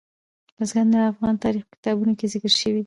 [0.57, 2.79] بزګان د افغان تاریخ په کتابونو کې ذکر شوی دي.